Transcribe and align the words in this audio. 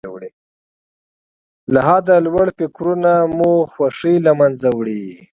له 1.73 1.79
حده 1.87 2.15
لوړ 2.25 2.47
فکرونه 2.57 3.11
مو 3.37 3.51
خوښۍ 3.71 4.15
له 4.25 4.31
منځه 4.39 4.67
وړي. 4.77 5.05